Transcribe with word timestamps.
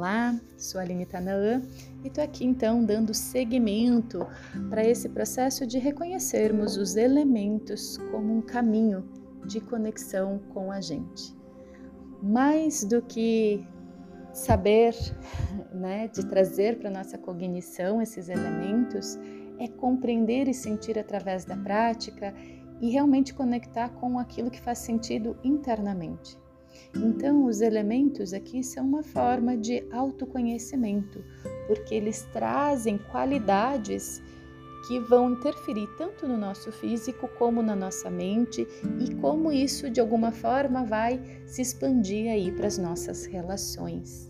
Olá, 0.00 0.34
sou 0.56 0.80
a 0.80 0.82
Aline 0.82 1.04
Tanaã 1.04 1.60
e 2.02 2.08
estou 2.08 2.24
aqui 2.24 2.42
então 2.42 2.82
dando 2.82 3.12
seguimento 3.12 4.26
para 4.70 4.82
esse 4.82 5.10
processo 5.10 5.66
de 5.66 5.78
reconhecermos 5.78 6.78
os 6.78 6.96
elementos 6.96 7.98
como 8.10 8.38
um 8.38 8.40
caminho 8.40 9.06
de 9.44 9.60
conexão 9.60 10.40
com 10.54 10.72
a 10.72 10.80
gente. 10.80 11.36
Mais 12.22 12.82
do 12.82 13.02
que 13.02 13.62
saber, 14.32 14.94
né, 15.70 16.08
de 16.08 16.24
trazer 16.24 16.78
para 16.78 16.88
nossa 16.88 17.18
cognição 17.18 18.00
esses 18.00 18.30
elementos, 18.30 19.18
é 19.58 19.68
compreender 19.68 20.48
e 20.48 20.54
sentir 20.54 20.98
através 20.98 21.44
da 21.44 21.58
prática 21.58 22.32
e 22.80 22.88
realmente 22.88 23.34
conectar 23.34 23.90
com 23.90 24.18
aquilo 24.18 24.50
que 24.50 24.62
faz 24.62 24.78
sentido 24.78 25.36
internamente. 25.44 26.40
Então, 26.94 27.44
os 27.44 27.60
elementos 27.60 28.32
aqui 28.32 28.62
são 28.62 28.84
uma 28.84 29.02
forma 29.02 29.56
de 29.56 29.84
autoconhecimento, 29.92 31.24
porque 31.66 31.94
eles 31.94 32.22
trazem 32.32 32.98
qualidades 32.98 34.22
que 34.88 34.98
vão 34.98 35.32
interferir 35.32 35.86
tanto 35.98 36.26
no 36.26 36.36
nosso 36.36 36.72
físico 36.72 37.28
como 37.38 37.62
na 37.62 37.76
nossa 37.76 38.10
mente 38.10 38.66
e 38.98 39.14
como 39.16 39.52
isso 39.52 39.90
de 39.90 40.00
alguma 40.00 40.32
forma 40.32 40.84
vai 40.84 41.20
se 41.46 41.62
expandir 41.62 42.30
aí 42.30 42.50
para 42.50 42.66
as 42.66 42.78
nossas 42.78 43.26
relações. 43.26 44.26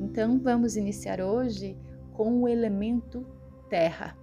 Então, 0.00 0.38
vamos 0.38 0.76
iniciar 0.76 1.20
hoje 1.20 1.76
com 2.12 2.42
o 2.42 2.48
elemento 2.48 3.24
terra. 3.68 4.16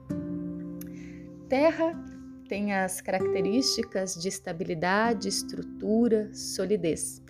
Terra 1.47 2.12
tem 2.47 2.73
as 2.73 3.01
características 3.01 4.15
de 4.15 4.27
estabilidade, 4.27 5.27
estrutura, 5.27 6.29
solidez. 6.33 7.21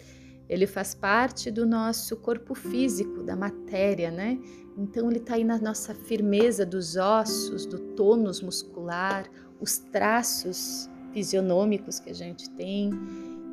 Ele 0.50 0.68
faz 0.68 0.94
parte 0.94 1.50
do 1.50 1.66
nosso 1.66 2.18
corpo 2.18 2.54
físico, 2.54 3.24
da 3.24 3.36
matéria, 3.36 4.12
né? 4.12 4.38
Então 4.78 5.10
ele 5.10 5.20
está 5.20 5.36
aí 5.36 5.44
na 5.44 5.58
nossa 5.58 5.94
firmeza 5.94 6.66
dos 6.66 6.96
ossos, 6.96 7.66
do 7.66 7.80
tônus 7.80 8.42
muscular, 8.42 9.30
os 9.60 9.78
traços 9.78 10.90
fisionômicos 11.14 12.00
que 12.00 12.10
a 12.10 12.14
gente 12.14 12.50
tem. 12.52 12.92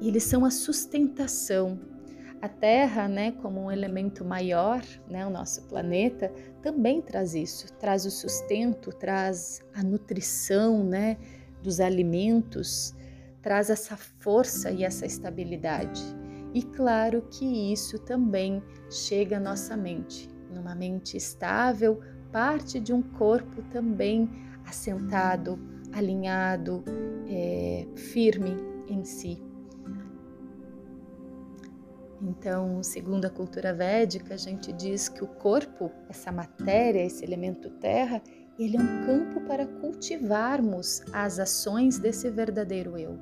Eles 0.01 0.25
são 0.25 0.45
a 0.45 0.51
sustentação. 0.51 1.79
A 2.43 2.49
Terra, 2.49 3.07
né, 3.07 3.33
como 3.33 3.65
um 3.65 3.71
elemento 3.71 4.25
maior, 4.25 4.83
né, 5.07 5.27
o 5.27 5.31
nosso 5.31 5.63
planeta, 5.65 6.33
também 6.63 7.03
traz 7.03 7.35
isso, 7.35 7.71
traz 7.75 8.07
o 8.07 8.11
sustento, 8.11 8.91
traz 8.95 9.61
a 9.75 9.83
nutrição, 9.83 10.83
né, 10.83 11.19
dos 11.63 11.81
alimentos, 11.81 12.95
traz 13.43 13.71
essa 13.71 13.97
força 13.97 14.71
e 14.71 14.85
essa 14.85 15.07
estabilidade. 15.07 16.03
E 16.53 16.63
claro 16.63 17.23
que 17.31 17.73
isso 17.73 17.99
também 17.99 18.63
chega 18.91 19.37
à 19.37 19.41
nossa 19.41 19.77
mente, 19.77 20.29
numa 20.53 20.75
mente 20.75 21.17
estável, 21.17 22.01
parte 22.33 22.81
de 22.81 22.93
um 22.93 23.03
corpo 23.03 23.63
também 23.71 24.29
assentado, 24.67 25.59
alinhado, 25.93 26.85
é, 27.29 27.87
firme 27.97 28.57
em 28.89 29.05
si. 29.05 29.43
Então, 32.23 32.83
segundo 32.83 33.25
a 33.25 33.31
cultura 33.31 33.73
védica, 33.73 34.35
a 34.35 34.37
gente 34.37 34.73
diz 34.73 35.09
que 35.09 35.25
o 35.25 35.27
corpo, 35.27 35.91
essa 36.09 36.31
matéria, 36.31 37.05
esse 37.05 37.25
elemento 37.25 37.71
terra, 37.71 38.23
ele 38.61 38.77
é 38.77 38.81
um 38.81 39.07
campo 39.07 39.41
para 39.41 39.67
cultivarmos 39.67 41.03
as 41.15 41.39
ações 41.39 41.99
desse 41.99 42.29
verdadeiro 42.29 42.99
eu. 42.99 43.19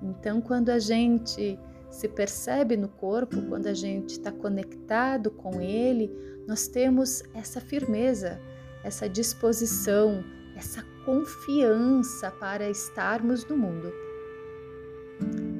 Então, 0.00 0.40
quando 0.40 0.70
a 0.70 0.78
gente 0.78 1.58
se 1.90 2.08
percebe 2.08 2.76
no 2.76 2.88
corpo, 2.88 3.42
quando 3.48 3.66
a 3.66 3.74
gente 3.74 4.10
está 4.10 4.30
conectado 4.30 5.28
com 5.30 5.60
ele, 5.60 6.08
nós 6.46 6.68
temos 6.68 7.22
essa 7.34 7.60
firmeza, 7.60 8.40
essa 8.84 9.08
disposição, 9.08 10.22
essa 10.54 10.84
confiança 11.04 12.30
para 12.30 12.70
estarmos 12.70 13.44
no 13.46 13.56
mundo. 13.56 13.92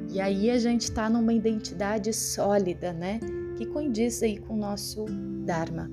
E 0.09 0.21
aí 0.21 0.50
a 0.50 0.59
gente 0.59 0.83
está 0.83 1.10
numa 1.10 1.33
identidade 1.33 2.12
sólida, 2.12 2.93
né? 2.93 3.19
Que 3.56 3.66
condiz 3.66 4.22
aí 4.22 4.38
com 4.38 4.54
o 4.54 4.59
nosso 4.59 5.04
Dharma. 5.44 5.91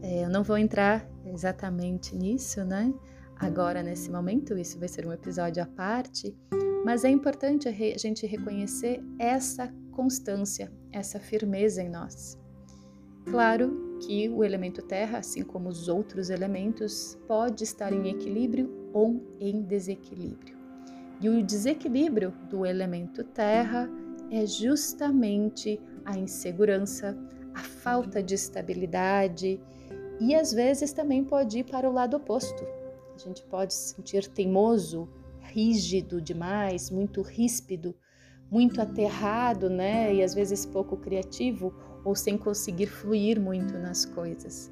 É, 0.00 0.24
eu 0.24 0.30
não 0.30 0.42
vou 0.42 0.56
entrar 0.56 1.11
exatamente 1.32 2.16
nisso, 2.16 2.64
né? 2.64 2.92
Agora, 3.38 3.82
nesse 3.82 4.10
momento, 4.10 4.56
isso 4.56 4.78
vai 4.78 4.88
ser 4.88 5.06
um 5.06 5.12
episódio 5.12 5.62
à 5.62 5.66
parte, 5.66 6.36
mas 6.84 7.04
é 7.04 7.10
importante 7.10 7.68
a 7.68 7.72
gente 7.72 8.26
reconhecer 8.26 9.02
essa 9.18 9.72
constância, 9.90 10.72
essa 10.92 11.18
firmeza 11.18 11.82
em 11.82 11.88
nós. 11.88 12.38
Claro 13.30 13.98
que 14.00 14.28
o 14.28 14.42
elemento 14.42 14.82
terra, 14.82 15.18
assim 15.18 15.42
como 15.42 15.68
os 15.68 15.88
outros 15.88 16.28
elementos, 16.28 17.16
pode 17.26 17.62
estar 17.62 17.92
em 17.92 18.08
equilíbrio 18.08 18.90
ou 18.92 19.36
em 19.40 19.62
desequilíbrio. 19.62 20.56
E 21.20 21.28
o 21.28 21.42
desequilíbrio 21.42 22.32
do 22.50 22.66
elemento 22.66 23.22
terra 23.22 23.88
é 24.30 24.44
justamente 24.44 25.80
a 26.04 26.18
insegurança, 26.18 27.16
a 27.54 27.60
falta 27.60 28.22
de 28.22 28.34
estabilidade 28.34 29.60
e 30.22 30.36
às 30.36 30.52
vezes 30.52 30.92
também 30.92 31.24
pode 31.24 31.58
ir 31.58 31.64
para 31.64 31.90
o 31.90 31.92
lado 31.92 32.16
oposto. 32.16 32.64
A 33.12 33.18
gente 33.18 33.42
pode 33.42 33.74
se 33.74 33.94
sentir 33.94 34.28
teimoso, 34.28 35.08
rígido 35.40 36.20
demais, 36.20 36.90
muito 36.90 37.22
ríspido, 37.22 37.94
muito 38.48 38.80
aterrado, 38.80 39.68
né? 39.68 40.14
E 40.14 40.22
às 40.22 40.32
vezes 40.32 40.64
pouco 40.64 40.96
criativo 40.96 41.74
ou 42.04 42.14
sem 42.14 42.38
conseguir 42.38 42.86
fluir 42.86 43.40
muito 43.40 43.76
nas 43.78 44.04
coisas. 44.04 44.70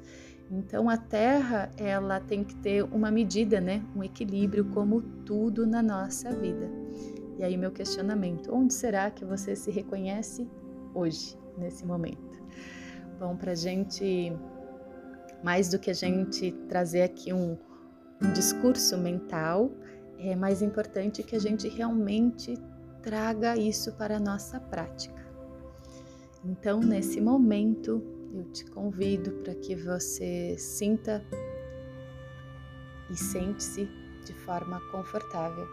Então 0.49 0.89
a 0.89 0.95
Terra, 0.95 1.69
ela 1.77 2.21
tem 2.21 2.45
que 2.45 2.55
ter 2.55 2.83
uma 2.85 3.11
medida, 3.11 3.59
né? 3.59 3.83
Um 3.93 4.03
equilíbrio 4.03 4.65
como 4.65 5.01
tudo 5.25 5.67
na 5.67 5.83
nossa 5.83 6.31
vida. 6.31 6.69
E 7.37 7.43
aí 7.43 7.57
meu 7.57 7.71
questionamento, 7.71 8.53
onde 8.53 8.73
será 8.73 9.11
que 9.11 9.25
você 9.25 9.55
se 9.55 9.69
reconhece 9.69 10.47
hoje, 10.93 11.37
nesse 11.57 11.85
momento? 11.85 12.41
Bom, 13.19 13.35
para 13.35 13.53
gente, 13.53 14.33
mais 15.43 15.69
do 15.69 15.79
que 15.79 15.89
a 15.89 15.93
gente 15.93 16.51
trazer 16.69 17.01
aqui 17.01 17.33
um, 17.33 17.57
um 18.21 18.33
discurso 18.33 18.97
mental, 18.97 19.71
é 20.19 20.35
mais 20.35 20.61
importante 20.61 21.23
que 21.23 21.35
a 21.35 21.39
gente 21.39 21.67
realmente 21.67 22.57
traga 23.01 23.57
isso 23.57 23.91
para 23.93 24.17
a 24.17 24.19
nossa 24.19 24.59
prática. 24.59 25.21
Então, 26.45 26.79
nesse 26.79 27.19
momento, 27.19 28.03
eu 28.33 28.43
te 28.51 28.65
convido 28.65 29.31
para 29.43 29.55
que 29.55 29.75
você 29.75 30.55
sinta 30.57 31.23
e 33.09 33.15
sente-se 33.15 33.89
de 34.25 34.33
forma 34.33 34.79
confortável, 34.91 35.67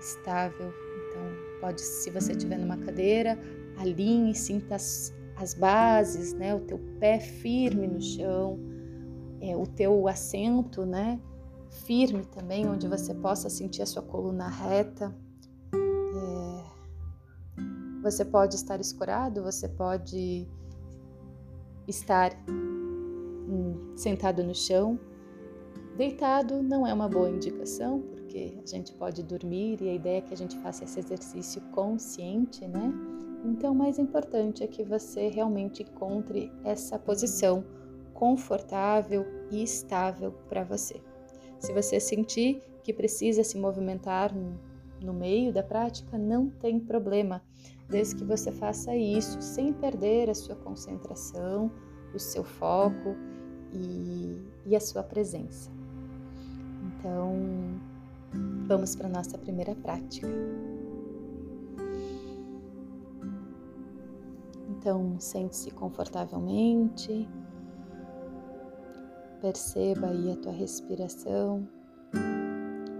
estável. 0.00 0.72
Então, 1.08 1.22
pode, 1.60 1.80
se 1.80 2.10
você 2.10 2.32
estiver 2.32 2.58
numa 2.58 2.76
cadeira, 2.76 3.38
alinhe, 3.78 4.34
sinta 4.34 4.74
as, 4.74 5.14
as 5.36 5.54
bases, 5.54 6.32
né? 6.34 6.54
O 6.54 6.60
teu 6.60 6.78
pé 6.98 7.18
firme 7.18 7.86
no 7.86 8.00
chão, 8.00 8.58
é, 9.40 9.56
o 9.56 9.66
teu 9.66 10.06
assento, 10.06 10.84
né? 10.84 11.20
firme 11.70 12.24
também, 12.26 12.68
onde 12.68 12.86
você 12.88 13.14
possa 13.14 13.48
sentir 13.48 13.82
a 13.82 13.86
sua 13.86 14.02
coluna 14.02 14.48
reta. 14.48 15.14
É... 15.74 16.64
Você 18.02 18.24
pode 18.24 18.56
estar 18.56 18.80
escorado, 18.80 19.42
você 19.42 19.68
pode 19.68 20.48
estar 21.86 22.32
hum, 22.48 23.92
sentado 23.96 24.42
no 24.42 24.54
chão. 24.54 24.98
Deitado 25.96 26.62
não 26.62 26.86
é 26.86 26.94
uma 26.94 27.08
boa 27.08 27.28
indicação, 27.30 28.00
porque 28.00 28.58
a 28.62 28.66
gente 28.66 28.92
pode 28.92 29.22
dormir 29.22 29.82
e 29.82 29.88
a 29.88 29.94
ideia 29.94 30.18
é 30.18 30.20
que 30.22 30.32
a 30.32 30.36
gente 30.36 30.58
faça 30.58 30.84
esse 30.84 30.98
exercício 30.98 31.60
consciente, 31.72 32.66
né? 32.66 32.92
Então, 33.44 33.72
o 33.72 33.74
mais 33.74 33.98
importante 33.98 34.62
é 34.62 34.66
que 34.66 34.84
você 34.84 35.28
realmente 35.28 35.82
encontre 35.82 36.52
essa 36.62 36.98
posição 36.98 37.64
confortável 38.20 39.26
e 39.50 39.62
estável 39.62 40.32
para 40.46 40.62
você. 40.62 41.00
Se 41.58 41.72
você 41.72 41.98
sentir 41.98 42.62
que 42.84 42.92
precisa 42.92 43.42
se 43.42 43.56
movimentar 43.56 44.30
no 45.02 45.14
meio 45.14 45.50
da 45.54 45.62
prática, 45.62 46.18
não 46.18 46.50
tem 46.50 46.78
problema, 46.78 47.42
desde 47.88 48.16
que 48.16 48.24
você 48.24 48.52
faça 48.52 48.94
isso 48.94 49.40
sem 49.40 49.72
perder 49.72 50.28
a 50.28 50.34
sua 50.34 50.54
concentração, 50.54 51.72
o 52.14 52.18
seu 52.18 52.44
foco 52.44 53.16
e, 53.72 54.46
e 54.66 54.76
a 54.76 54.80
sua 54.80 55.02
presença. 55.02 55.70
Então, 56.88 57.80
vamos 58.66 58.94
para 58.94 59.06
a 59.06 59.10
nossa 59.10 59.38
primeira 59.38 59.74
prática. 59.74 60.28
Então, 64.68 65.18
sente-se 65.18 65.70
confortavelmente. 65.70 67.26
Perceba 69.40 70.08
aí 70.08 70.32
a 70.32 70.36
tua 70.36 70.52
respiração. 70.52 71.66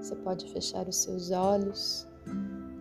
Você 0.00 0.16
pode 0.16 0.50
fechar 0.50 0.88
os 0.88 0.96
seus 0.96 1.30
olhos 1.30 2.06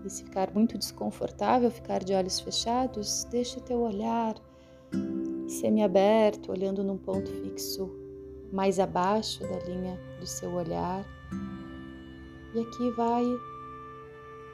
e 0.06 0.10
se 0.10 0.24
ficar 0.24 0.54
muito 0.54 0.78
desconfortável 0.78 1.70
ficar 1.70 2.04
de 2.04 2.14
olhos 2.14 2.40
fechados, 2.40 3.26
deixe 3.26 3.60
teu 3.62 3.82
olhar 3.82 4.36
semi-aberto, 5.48 6.52
olhando 6.52 6.84
num 6.84 6.98
ponto 6.98 7.30
fixo 7.30 7.90
mais 8.52 8.80
abaixo 8.80 9.42
da 9.42 9.60
linha 9.60 10.00
do 10.20 10.26
seu 10.26 10.54
olhar. 10.54 11.06
E 12.56 12.60
aqui 12.60 12.92
vai 12.92 13.24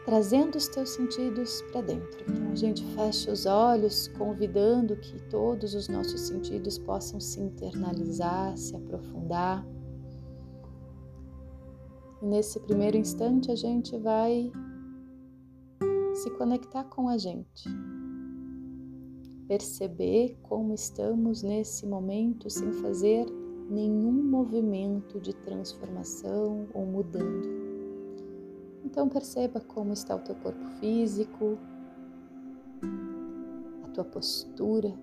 trazendo 0.05 0.55
os 0.55 0.67
teus 0.67 0.89
sentidos 0.89 1.63
para 1.71 1.81
dentro. 1.81 2.23
Então 2.29 2.51
a 2.51 2.55
gente 2.55 2.85
fecha 2.93 3.31
os 3.31 3.47
olhos, 3.47 4.07
convidando 4.09 4.95
que 4.97 5.19
todos 5.29 5.73
os 5.73 5.89
nossos 5.89 6.21
sentidos 6.21 6.77
possam 6.77 7.19
se 7.19 7.41
internalizar, 7.41 8.55
se 8.55 8.75
aprofundar. 8.75 9.65
E 12.21 12.25
nesse 12.25 12.59
primeiro 12.59 12.95
instante 12.95 13.51
a 13.51 13.55
gente 13.55 13.97
vai 13.97 14.51
se 16.13 16.29
conectar 16.31 16.83
com 16.83 17.09
a 17.09 17.17
gente. 17.17 17.67
Perceber 19.47 20.37
como 20.43 20.73
estamos 20.73 21.41
nesse 21.41 21.85
momento 21.85 22.49
sem 22.49 22.71
fazer 22.73 23.25
nenhum 23.69 24.23
movimento 24.23 25.19
de 25.19 25.33
transformação 25.33 26.67
ou 26.73 26.85
mudando. 26.85 27.64
Então 28.95 29.09
perceba 29.09 29.59
como 29.59 29.91
está 29.91 30.15
o 30.15 30.19
teu 30.19 30.33
corpo 30.35 30.65
físico, 30.79 31.57
a 33.83 33.89
tua 33.89 34.05
postura. 34.05 34.97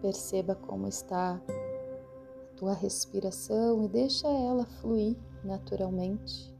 Perceba 0.00 0.54
como 0.54 0.88
está 0.88 1.34
a 1.34 2.56
tua 2.56 2.72
respiração 2.72 3.84
e 3.84 3.88
deixa 3.88 4.26
ela 4.26 4.64
fluir 4.64 5.18
naturalmente. 5.44 6.50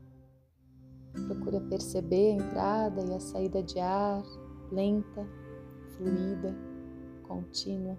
Procura 1.29 1.63
perceber 1.63 2.33
a 2.33 2.45
entrada 2.45 3.03
e 3.07 3.15
a 3.15 3.21
saída 3.21 3.63
de 3.63 3.81
ar, 3.81 4.23
lenta, 4.71 5.27
fluida, 5.97 6.55
contínua. 7.23 7.97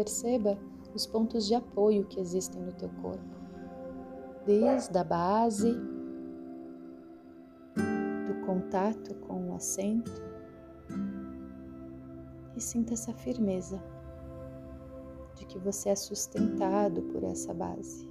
Perceba 0.00 0.56
os 0.94 1.04
pontos 1.04 1.46
de 1.46 1.54
apoio 1.54 2.06
que 2.06 2.18
existem 2.18 2.62
no 2.62 2.72
teu 2.72 2.88
corpo, 3.02 3.36
desde 4.46 4.96
a 4.96 5.04
base 5.04 5.74
do 7.74 8.46
contato 8.46 9.14
com 9.16 9.50
o 9.50 9.54
assento 9.54 10.10
e 12.56 12.60
sinta 12.62 12.94
essa 12.94 13.12
firmeza 13.12 13.78
de 15.34 15.44
que 15.44 15.58
você 15.58 15.90
é 15.90 15.94
sustentado 15.94 17.02
por 17.02 17.22
essa 17.22 17.52
base. 17.52 18.08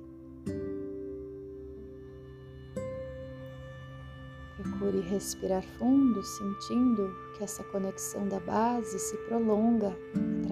Procure 4.62 5.00
respirar 5.01 5.63
fundo, 5.80 6.21
sentindo 6.21 7.12
que 7.35 7.44
essa 7.44 7.63
conexão 7.63 8.27
da 8.27 8.39
base 8.39 9.00
se 9.00 9.18
prolonga 9.25 9.97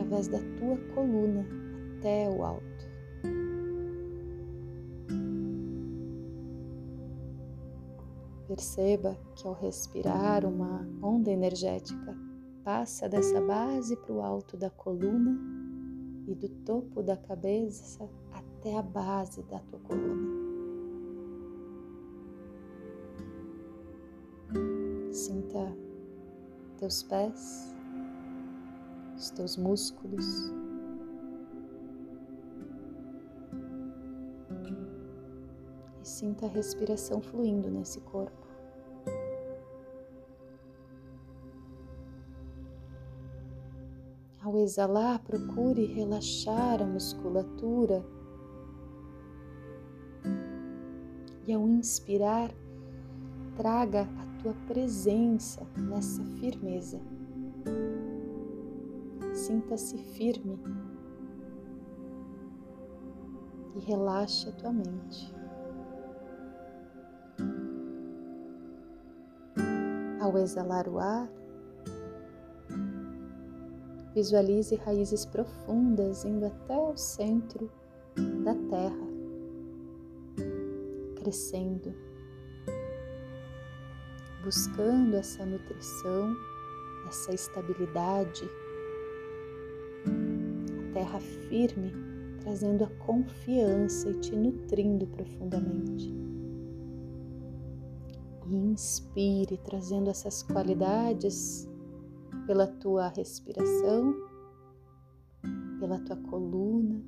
através 0.07 0.27
da 0.29 0.39
tua 0.57 0.77
coluna 0.95 1.45
até 1.97 2.29
o 2.29 2.43
alto. 2.43 2.87
Perceba 8.47 9.17
que 9.35 9.45
ao 9.45 9.53
respirar, 9.53 10.45
uma 10.45 10.87
onda 11.03 11.29
energética 11.29 12.17
passa 12.63 13.09
dessa 13.09 13.41
base 13.41 13.95
para 13.97 14.13
o 14.13 14.21
alto 14.21 14.55
da 14.55 14.69
coluna 14.69 15.37
e 16.25 16.33
do 16.33 16.47
topo 16.63 17.03
da 17.03 17.17
cabeça 17.17 18.09
até 18.31 18.77
a 18.77 18.81
base 18.81 19.43
da 19.43 19.59
tua 19.59 19.79
coluna. 19.79 20.37
Sinta 25.11 25.75
teus 26.77 27.03
pés, 27.03 27.76
os 29.17 29.31
teus 29.31 29.57
músculos. 29.57 30.53
E 36.01 36.07
sinta 36.07 36.45
a 36.45 36.49
respiração 36.49 37.19
fluindo 37.19 37.69
nesse 37.69 37.99
corpo. 38.01 38.47
Ao 44.43 44.57
exalar, 44.59 45.19
procure 45.23 45.85
relaxar 45.85 46.81
a 46.81 46.85
musculatura. 46.85 48.05
E 51.45 51.51
ao 51.51 51.67
inspirar, 51.67 52.51
traga 53.55 54.03
a 54.03 54.41
tua 54.41 54.53
presença 54.67 55.65
nessa 55.75 56.23
firmeza. 56.39 57.01
Sinta-se 59.37 59.97
firme 59.97 60.59
e 63.75 63.79
relaxe 63.79 64.49
a 64.49 64.51
tua 64.51 64.73
mente. 64.73 65.33
Ao 70.19 70.37
exalar 70.37 70.89
o 70.89 70.99
ar, 70.99 71.29
Visualize 74.17 74.75
raízes 74.77 75.27
profundas 75.27 76.25
indo 76.25 76.47
até 76.47 76.75
o 76.75 76.97
centro 76.97 77.69
da 78.43 78.55
terra, 78.67 79.07
crescendo, 81.17 81.93
buscando 84.43 85.17
essa 85.17 85.45
nutrição, 85.45 86.35
essa 87.07 87.31
estabilidade. 87.31 88.49
Terra 90.97 91.19
firme, 91.19 91.93
trazendo 92.41 92.83
a 92.83 92.89
confiança 93.05 94.09
e 94.09 94.19
te 94.19 94.35
nutrindo 94.35 95.05
profundamente. 95.05 96.11
inspire, 98.49 99.59
trazendo 99.59 100.09
essas 100.09 100.41
qualidades 100.41 101.69
pela 102.47 102.65
tua 102.65 103.09
respiração, 103.09 104.15
pela 105.79 105.99
tua 105.99 106.15
coluna, 106.15 106.99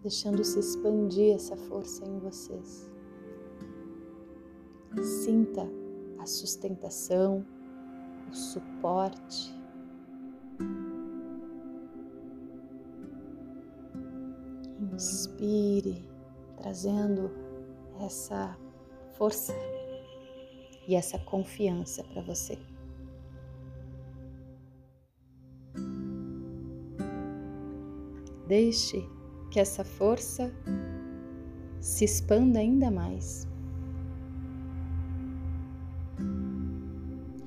deixando 0.00 0.42
se 0.42 0.58
expandir 0.58 1.34
essa 1.34 1.58
força 1.58 2.06
em 2.06 2.18
vocês. 2.20 2.90
Sinta 5.02 5.68
a 6.18 6.24
sustentação, 6.24 7.44
o 8.30 8.34
suporte. 8.34 9.55
Inspire, 14.80 16.04
trazendo 16.56 17.30
essa 18.00 18.56
força 19.16 19.54
e 20.86 20.94
essa 20.94 21.18
confiança 21.18 22.04
para 22.04 22.22
você. 22.22 22.58
Deixe 28.46 29.04
que 29.50 29.58
essa 29.58 29.84
força 29.84 30.52
se 31.80 32.04
expanda 32.04 32.58
ainda 32.58 32.90
mais. 32.90 33.48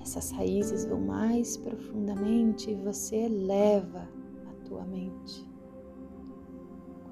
Essas 0.02 0.32
raízes 0.32 0.86
vão 0.86 1.00
mais 1.00 1.56
profundamente 1.56 2.72
e 2.72 2.76
você 2.76 3.16
eleva 3.16 4.10
a 4.50 4.66
tua 4.66 4.84
mente. 4.84 5.49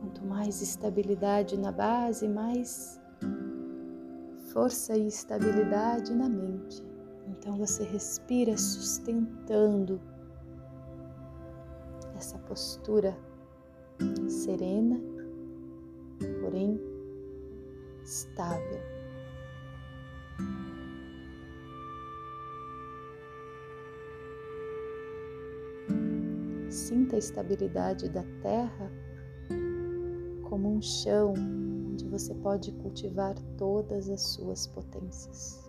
Quanto 0.08 0.26
mais 0.26 0.62
estabilidade 0.62 1.58
na 1.58 1.70
base, 1.70 2.30
mais 2.30 2.98
força 4.54 4.96
e 4.96 5.06
estabilidade 5.06 6.16
na 6.16 6.30
mente. 6.30 6.82
Então 7.28 7.58
você 7.58 7.84
respira 7.84 8.56
sustentando 8.56 10.00
essa 12.16 12.40
postura 12.40 13.18
serena, 14.30 14.98
porém 16.42 16.80
estável. 18.02 18.80
Sinta 26.70 27.18
a 27.18 27.20
estabilidade 27.20 28.08
da 28.08 28.24
terra 28.42 28.90
um 30.77 30.81
chão 30.81 31.34
onde 31.91 32.05
você 32.05 32.36
pode 32.36 32.72
cultivar 32.74 33.36
todas 33.57 34.10
as 34.10 34.22
suas 34.22 34.67
potências. 34.67 35.67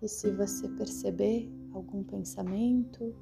E 0.00 0.08
se 0.08 0.30
você 0.30 0.68
perceber 0.68 1.50
algum 1.72 2.04
pensamento, 2.04 3.12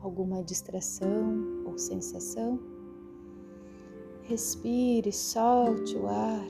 alguma 0.00 0.42
distração 0.42 1.64
ou 1.64 1.78
sensação, 1.78 2.58
respire, 4.22 5.12
solte 5.12 5.96
o 5.96 6.08
ar 6.08 6.48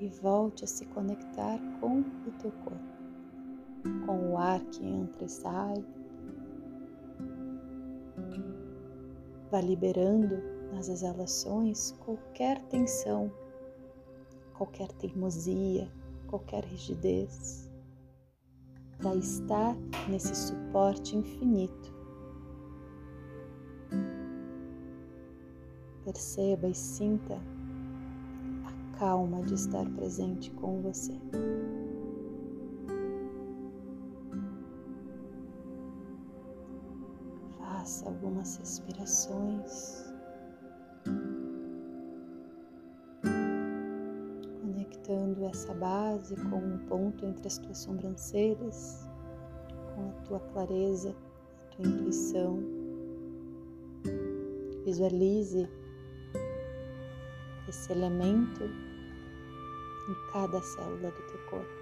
e 0.00 0.08
volte 0.20 0.64
a 0.64 0.66
se 0.66 0.84
conectar 0.86 1.60
com 1.80 2.00
o 2.00 2.32
teu 2.40 2.50
corpo, 2.50 4.06
com 4.06 4.32
o 4.32 4.36
ar 4.36 4.60
que 4.64 4.84
entra 4.84 5.24
e 5.24 5.28
sai. 5.28 5.97
Vá 9.50 9.60
liberando 9.60 10.42
nas 10.72 10.88
exalações 10.88 11.92
qualquer 12.04 12.60
tensão, 12.64 13.32
qualquer 14.54 14.88
teimosia, 14.92 15.90
qualquer 16.26 16.64
rigidez, 16.64 17.70
para 18.98 19.14
estar 19.14 19.74
nesse 20.08 20.34
suporte 20.34 21.16
infinito. 21.16 21.96
Perceba 26.04 26.68
e 26.68 26.74
sinta 26.74 27.40
calma 28.98 29.42
de 29.42 29.54
estar 29.54 29.88
presente 29.90 30.50
com 30.50 30.82
você. 30.82 31.12
Faça 37.88 38.06
algumas 38.06 38.58
respirações. 38.58 40.04
Conectando 44.60 45.46
essa 45.46 45.72
base 45.72 46.36
com 46.36 46.58
um 46.58 46.78
ponto 46.86 47.24
entre 47.24 47.46
as 47.46 47.56
tuas 47.56 47.78
sobrancelhas, 47.78 49.08
com 49.94 50.10
a 50.10 50.12
tua 50.24 50.38
clareza, 50.38 51.16
a 51.64 51.76
tua 51.76 51.86
intuição. 51.86 52.62
Visualize 54.84 55.66
esse 57.70 57.90
elemento 57.90 58.64
em 58.64 60.32
cada 60.34 60.60
célula 60.60 61.10
do 61.10 61.22
teu 61.22 61.38
corpo. 61.48 61.78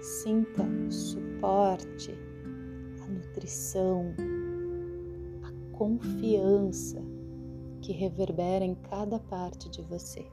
Sinta 0.00 0.62
o 0.62 0.90
suporte, 0.90 2.18
a 3.02 3.06
nutrição, 3.08 4.14
confiança 5.82 7.02
que 7.80 7.92
reverbera 7.92 8.64
em 8.64 8.72
cada 8.72 9.18
parte 9.18 9.68
de 9.68 9.82
você. 9.82 10.24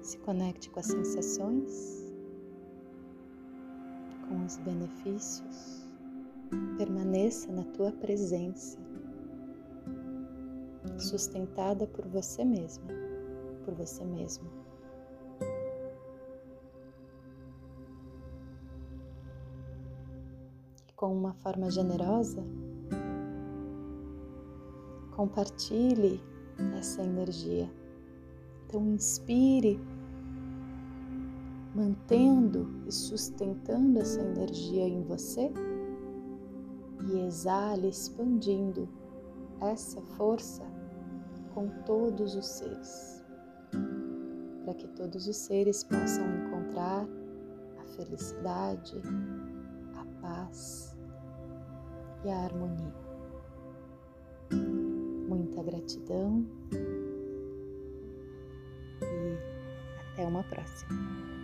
Se 0.00 0.18
conecte 0.18 0.70
com 0.70 0.80
as 0.80 0.86
sensações 0.86 2.12
com 4.28 4.44
os 4.44 4.56
benefícios, 4.58 5.88
permaneça 6.76 7.52
na 7.52 7.62
tua 7.62 7.92
presença, 7.92 8.76
sustentada 10.98 11.86
por 11.86 12.06
você 12.06 12.44
mesma, 12.44 12.86
por 13.64 13.74
você 13.74 14.04
mesmo. 14.04 14.50
E 20.88 20.92
com 20.94 21.12
uma 21.14 21.32
forma 21.34 21.70
generosa, 21.70 22.42
compartilhe 25.16 26.20
essa 26.78 27.02
energia. 27.02 27.70
Então, 28.66 28.86
inspire 28.94 29.80
mantendo 31.74 32.68
e 32.86 32.92
sustentando 32.92 33.98
essa 33.98 34.20
energia 34.20 34.86
em 34.86 35.02
você 35.02 35.50
e 37.06 37.26
exale 37.26 37.88
expandindo 37.88 38.88
essa 39.60 40.00
força 40.16 40.71
com 41.54 41.68
todos 41.84 42.34
os 42.34 42.46
seres, 42.46 43.22
para 44.64 44.74
que 44.74 44.88
todos 44.88 45.26
os 45.26 45.36
seres 45.36 45.84
possam 45.84 46.24
encontrar 46.46 47.06
a 47.78 47.84
felicidade, 47.96 49.00
a 49.94 50.04
paz 50.20 50.96
e 52.24 52.30
a 52.30 52.38
harmonia. 52.44 52.94
Muita 55.28 55.62
gratidão 55.62 56.44
e 59.02 60.12
até 60.12 60.26
uma 60.26 60.42
próxima. 60.44 61.41